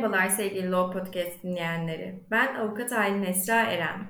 [0.00, 2.20] Merhabalar sevgili Law Podcast dinleyenleri.
[2.30, 4.06] Ben avukat Aylin Esra Eren.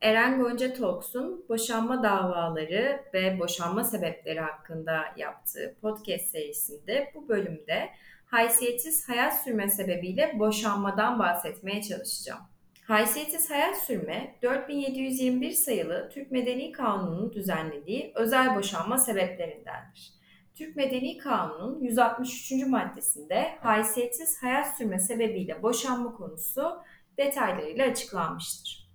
[0.00, 7.90] Eren Gonca Talks'un boşanma davaları ve boşanma sebepleri hakkında yaptığı podcast serisinde bu bölümde
[8.26, 12.42] haysiyetsiz hayat sürme sebebiyle boşanmadan bahsetmeye çalışacağım.
[12.86, 20.12] Haysiyetsiz hayat sürme 4721 sayılı Türk Medeni Kanunu'nun düzenlediği özel boşanma sebeplerindendir.
[20.54, 22.52] Türk Medeni Kanunu'nun 163.
[22.66, 26.76] maddesinde haysiyetsiz hayat sürme sebebiyle boşanma konusu
[27.18, 28.90] detaylarıyla açıklanmıştır.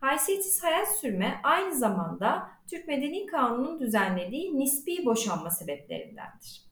[0.00, 6.62] Haysiyetsiz hayat sürme aynı zamanda Türk Medeni Kanunu'nun düzenlediği nispi boşanma sebeplerindendir.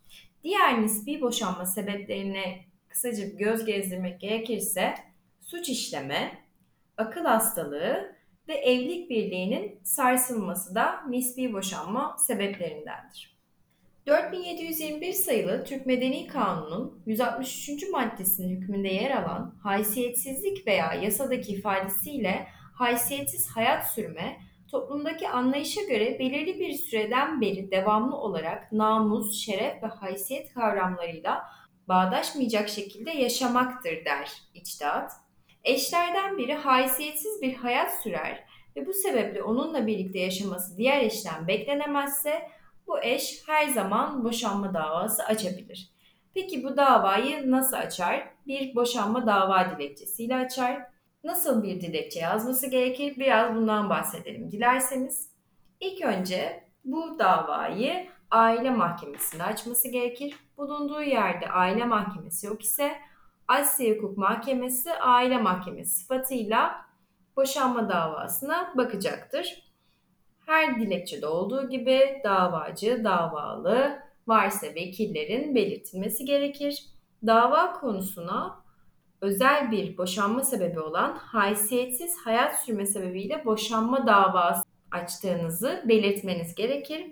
[0.44, 4.94] Diğer nispi boşanma sebeplerine kısaca göz gezdirmek gerekirse
[5.40, 6.38] suç işleme,
[6.96, 8.16] akıl hastalığı
[8.48, 13.31] ve evlilik birliğinin sarsılması da nispi boşanma sebeplerindendir.
[14.06, 17.88] 4721 sayılı Türk Medeni Kanunu'nun 163.
[17.92, 24.36] maddesinin hükmünde yer alan haysiyetsizlik veya yasadaki ifadesiyle haysiyetsiz hayat sürme,
[24.70, 31.44] toplumdaki anlayışa göre belirli bir süreden beri devamlı olarak namus, şeref ve haysiyet kavramlarıyla
[31.88, 35.12] bağdaşmayacak şekilde yaşamaktır der içtihat.
[35.64, 38.44] Eşlerden biri haysiyetsiz bir hayat sürer
[38.76, 42.42] ve bu sebeple onunla birlikte yaşaması diğer eşten beklenemezse
[42.86, 45.92] bu eş her zaman boşanma davası açabilir.
[46.34, 48.28] Peki bu davayı nasıl açar?
[48.46, 50.82] Bir boşanma dava dilekçesiyle açar.
[51.24, 53.16] Nasıl bir dilekçe yazması gerekir?
[53.16, 55.30] Biraz bundan bahsedelim dilerseniz.
[55.80, 60.34] İlk önce bu davayı aile mahkemesinde açması gerekir.
[60.56, 62.92] Bulunduğu yerde aile mahkemesi yok ise
[63.48, 66.86] Asya Hukuk Mahkemesi aile mahkemesi sıfatıyla
[67.36, 69.71] boşanma davasına bakacaktır.
[70.46, 76.84] Her dilekçede olduğu gibi davacı, davalı, varsa vekillerin belirtilmesi gerekir.
[77.26, 78.62] Dava konusuna
[79.20, 87.06] özel bir boşanma sebebi olan haysiyetsiz hayat sürme sebebiyle boşanma davası açtığınızı belirtmeniz gerekir.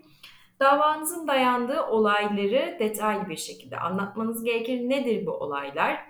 [0.61, 4.89] Davanızın dayandığı olayları detaylı bir şekilde anlatmanız gerekir.
[4.89, 6.07] Nedir bu olaylar?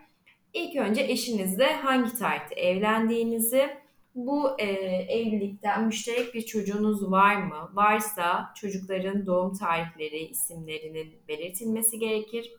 [0.53, 3.71] İlk önce eşinizle hangi tarihte evlendiğinizi,
[4.15, 4.65] bu e,
[5.09, 7.71] evlilikten müşterek bir çocuğunuz var mı?
[7.73, 12.53] Varsa çocukların doğum tarihleri, isimlerinin belirtilmesi gerekir.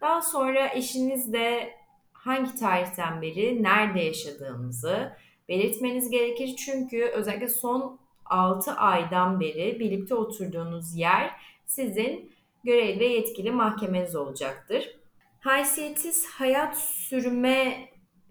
[0.00, 1.74] Daha sonra eşinizle
[2.12, 5.12] hangi tarihten beri nerede yaşadığınızı
[5.48, 6.56] belirtmeniz gerekir.
[6.56, 11.30] Çünkü özellikle son 6 aydan beri birlikte oturduğunuz yer
[11.66, 12.32] sizin
[12.64, 14.96] görevli yetkili mahkemeniz olacaktır.
[15.40, 17.89] Haysiyetsiz hayat sürme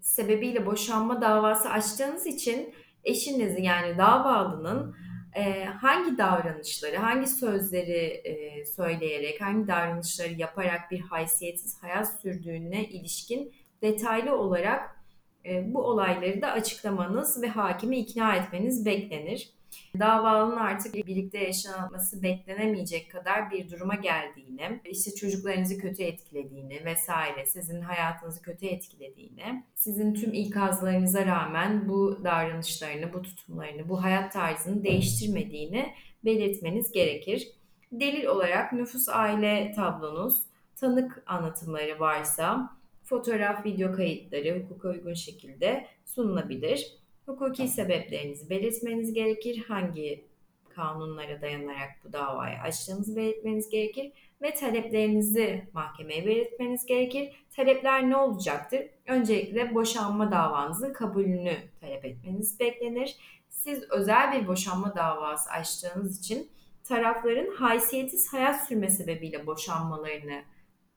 [0.10, 4.96] sebebiyle boşanma davası açtığınız için eşinizi yani davalının
[5.36, 13.54] e, hangi davranışları, hangi sözleri e, söyleyerek, hangi davranışları yaparak bir haysiyetsiz hayat sürdüğüne ilişkin
[13.82, 14.96] detaylı olarak
[15.46, 19.59] e, bu olayları da açıklamanız ve hakimi ikna etmeniz beklenir
[20.00, 27.82] davanın artık birlikte yaşanması beklenemeyecek kadar bir duruma geldiğini, işte çocuklarınızı kötü etkilediğini vesaire, sizin
[27.82, 35.94] hayatınızı kötü etkilediğini, sizin tüm ikazlarınıza rağmen bu davranışlarını, bu tutumlarını, bu hayat tarzını değiştirmediğini
[36.26, 37.48] belirtmeniz gerekir.
[37.92, 40.44] Delil olarak nüfus aile tablonuz,
[40.76, 42.70] tanık anlatımları varsa
[43.04, 47.00] fotoğraf, video kayıtları hukuka uygun şekilde sunulabilir.
[47.30, 49.64] Hukuki sebeplerinizi belirtmeniz gerekir.
[49.68, 50.26] Hangi
[50.70, 57.46] kanunlara dayanarak bu davayı açtığınızı belirtmeniz gerekir ve taleplerinizi mahkemeye belirtmeniz gerekir.
[57.56, 58.82] Talepler ne olacaktır?
[59.08, 63.16] Öncelikle boşanma davanızın kabulünü talep etmeniz beklenir.
[63.50, 66.50] Siz özel bir boşanma davası açtığınız için
[66.84, 70.42] tarafların haysiyetsiz hayat sürme sebebiyle boşanmalarını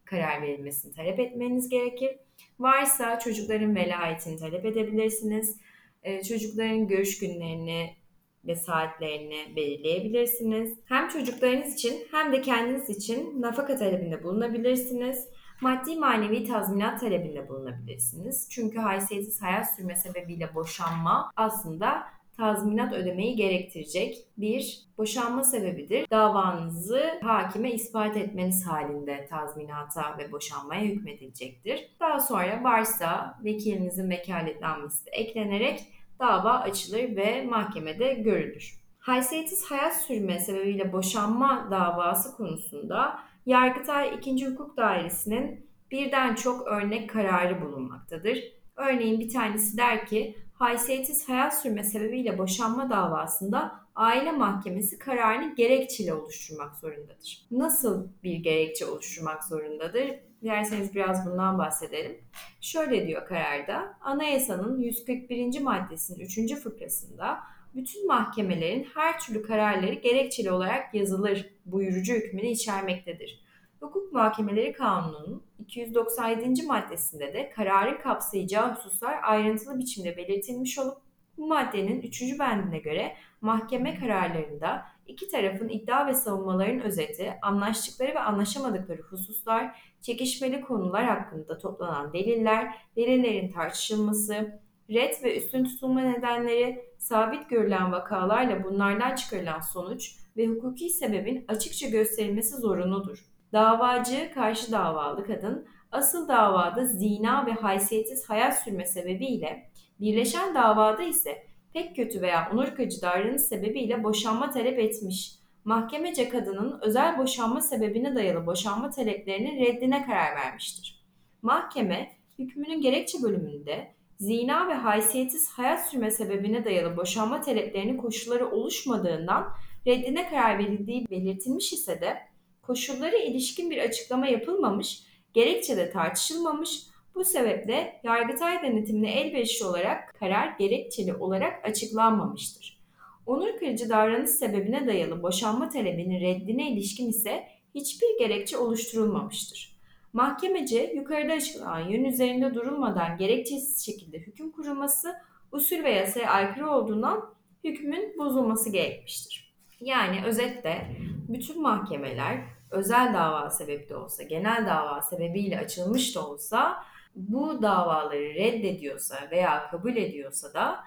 [0.04, 2.16] karar verilmesini talep etmeniz gerekir.
[2.58, 5.56] Varsa çocukların velayetini talep edebilirsiniz
[6.02, 7.96] e, çocukların görüş günlerini
[8.44, 10.78] ve saatlerini belirleyebilirsiniz.
[10.84, 15.28] Hem çocuklarınız için hem de kendiniz için nafaka talebinde bulunabilirsiniz.
[15.60, 18.48] Maddi manevi tazminat talebinde bulunabilirsiniz.
[18.50, 22.02] Çünkü haysiyetsiz hayat sürme sebebiyle boşanma aslında
[22.36, 26.06] tazminat ödemeyi gerektirecek bir boşanma sebebidir.
[26.10, 31.90] Davanızı hakime ispat etmeniz halinde tazminata ve boşanmaya hükmedilecektir.
[32.00, 35.80] Daha sonra varsa vekilinizin vekaletnamesi de eklenerek
[36.22, 38.74] dava açılır ve mahkemede görülür.
[38.98, 44.46] Haysiyetsiz hayat sürme sebebiyle boşanma davası konusunda Yargıtay 2.
[44.46, 48.38] Hukuk Dairesi'nin birden çok örnek kararı bulunmaktadır.
[48.76, 56.12] Örneğin bir tanesi der ki haysiyetsiz hayat sürme sebebiyle boşanma davasında aile mahkemesi kararını gerekçeli
[56.12, 57.46] oluşturmak zorundadır.
[57.50, 60.10] Nasıl bir gerekçe oluşturmak zorundadır?
[60.42, 62.18] Dilerseniz biraz bundan bahsedelim.
[62.60, 65.60] Şöyle diyor kararda, anayasanın 141.
[65.60, 66.54] maddesinin 3.
[66.62, 67.38] fıkrasında
[67.74, 73.42] bütün mahkemelerin her türlü kararları gerekçeli olarak yazılır buyurucu hükmünü içermektedir.
[73.80, 76.66] Hukuk Muhakemeleri Kanunu'nun 297.
[76.66, 81.11] maddesinde de kararın kapsayacağı hususlar ayrıntılı biçimde belirtilmiş olup
[81.42, 82.22] bu maddenin 3.
[82.38, 90.60] bendine göre mahkeme kararlarında iki tarafın iddia ve savunmaların özeti, anlaştıkları ve anlaşamadıkları hususlar, çekişmeli
[90.60, 94.60] konular hakkında toplanan deliller, delillerin tartışılması,
[94.90, 101.88] red ve üstün tutulma nedenleri, sabit görülen vakalarla bunlardan çıkarılan sonuç ve hukuki sebebin açıkça
[101.88, 103.26] gösterilmesi zorunludur.
[103.52, 111.46] Davacı, karşı davalı kadın, asıl davada zina ve haysiyetsiz hayat sürme sebebiyle, birleşen davada ise
[111.72, 115.32] pek kötü veya onur kırıcı davranış sebebiyle boşanma talep etmiş.
[115.64, 121.04] Mahkemece kadının özel boşanma sebebine dayalı boşanma taleplerinin reddine karar vermiştir.
[121.42, 129.48] Mahkeme, hükmünün gerekçe bölümünde zina ve haysiyetsiz hayat sürme sebebine dayalı boşanma taleplerinin koşulları oluşmadığından
[129.86, 132.16] reddine karar verildiği belirtilmiş ise de
[132.62, 135.02] koşulları ilişkin bir açıklama yapılmamış,
[135.34, 142.82] gerekçe de tartışılmamış, bu sebeple Yargıtay denetimine elverişli olarak karar gerekçeli olarak açıklanmamıştır.
[143.26, 149.76] Onur kırıcı davranış sebebine dayalı boşanma talebinin reddine ilişkin ise hiçbir gerekçe oluşturulmamıştır.
[150.12, 155.14] Mahkemece yukarıda açıklanan yön üzerinde durulmadan gerekçesiz şekilde hüküm kurulması
[155.52, 159.54] usul ve yasaya aykırı olduğundan hükmün bozulması gerekmiştir.
[159.80, 160.96] Yani özetle
[161.28, 168.34] bütün mahkemeler özel dava sebebi de olsa, genel dava sebebiyle açılmış da olsa bu davaları
[168.34, 170.84] reddediyorsa veya kabul ediyorsa da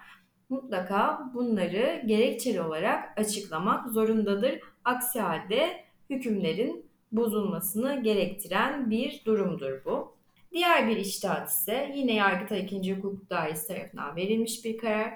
[0.50, 4.60] mutlaka bunları gerekçeli olarak açıklamak zorundadır.
[4.86, 10.16] Aksi halde hükümlerin bozulmasını gerektiren bir durumdur bu.
[10.52, 12.96] Diğer bir iştahat ise yine Yargıtay 2.
[12.96, 15.14] Hukuk Dairesi tarafından verilmiş bir karar.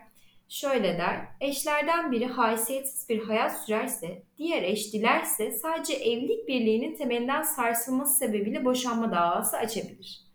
[0.49, 7.41] Şöyle der, eşlerden biri haysiyetsiz bir hayat sürerse, diğer eş dilerse sadece evlilik birliğinin temelinden
[7.41, 10.28] sarsılması sebebiyle boşanma davası açabilir.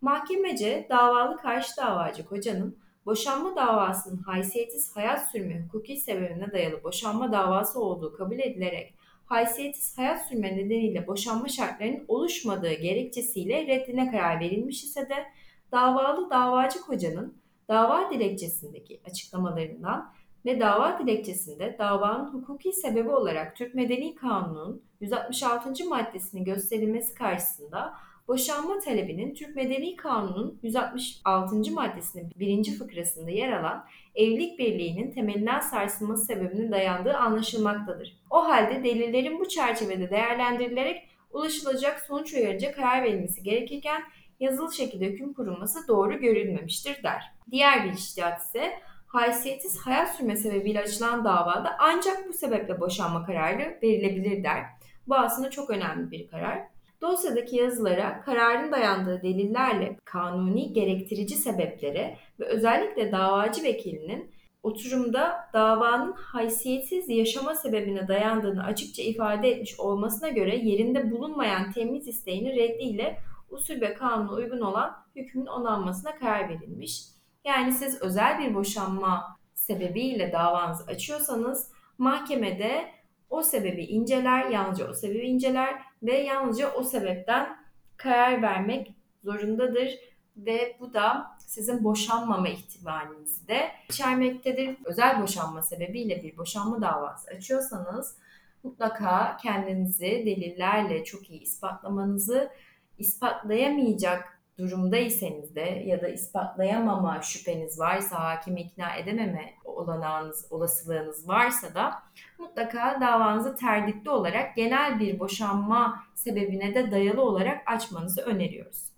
[0.00, 7.80] Mahkemece davalı karşı davacı kocanın boşanma davasının haysiyetsiz hayat sürme hukuki sebebine dayalı boşanma davası
[7.80, 8.94] olduğu kabul edilerek
[9.26, 15.26] haysiyetsiz hayat sürme nedeniyle boşanma şartlarının oluşmadığı gerekçesiyle reddine karar verilmiş ise de
[15.72, 17.34] davalı davacı kocanın
[17.68, 20.12] dava dilekçesindeki açıklamalarından
[20.46, 25.88] ve dava dilekçesinde davanın hukuki sebebi olarak Türk Medeni Kanunu'nun 166.
[25.88, 27.94] maddesinin gösterilmesi karşısında
[28.28, 31.72] boşanma talebinin Türk Medeni Kanunu'nun 166.
[31.72, 33.84] maddesinin birinci fıkrasında yer alan
[34.14, 38.16] evlilik birliğinin temelinden sarsılması sebebinin dayandığı anlaşılmaktadır.
[38.30, 44.02] O halde delillerin bu çerçevede değerlendirilerek ulaşılacak sonuç uyarınca karar verilmesi gerekirken
[44.40, 47.32] yazılı şekilde hüküm kurulması doğru görülmemiştir der.
[47.50, 48.72] Diğer bir iştihat ise
[49.06, 54.64] haysiyetsiz hayat sürme sebebiyle açılan davada ancak bu sebeple boşanma kararı verilebilir der.
[55.06, 56.77] Bu aslında çok önemli bir karar.
[57.00, 64.30] Dosyadaki yazılara kararın dayandığı delillerle kanuni gerektirici sebeplere ve özellikle davacı vekilinin
[64.62, 72.56] oturumda davanın haysiyetsiz yaşama sebebine dayandığını açıkça ifade etmiş olmasına göre yerinde bulunmayan temiz isteğini
[72.56, 73.18] reddiyle
[73.50, 77.02] usul ve kanuna uygun olan hükmün onanmasına karar verilmiş.
[77.44, 82.88] Yani siz özel bir boşanma sebebiyle davanızı açıyorsanız mahkemede
[83.30, 87.56] o sebebi inceler, yalnızca o sebebi inceler ve yalnızca o sebepten
[87.96, 89.98] karar vermek zorundadır
[90.36, 94.76] ve bu da sizin boşanmama ihtimalinizi de içermektedir.
[94.84, 98.16] Özel boşanma sebebiyle bir boşanma davası açıyorsanız
[98.62, 102.50] mutlaka kendinizi delillerle çok iyi ispatlamanızı,
[102.98, 112.02] ispatlayamayacak durumdaysanız de ya da ispatlayamama şüpheniz varsa, hakimi ikna edememe olanağınız, olasılığınız varsa da
[112.38, 118.88] mutlaka davanızı terditli olarak genel bir boşanma sebebine de dayalı olarak açmanızı öneriyoruz.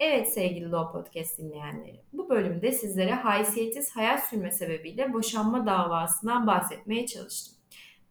[0.00, 7.06] Evet sevgili Law Podcast dinleyenleri, bu bölümde sizlere haysiyetsiz hayat sürme sebebiyle boşanma davasından bahsetmeye
[7.06, 7.54] çalıştım.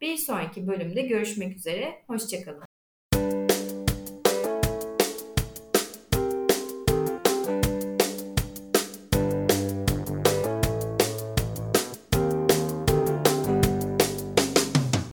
[0.02, 2.73] Bir sonraki bölümde görüşmek üzere, hoşçakalın.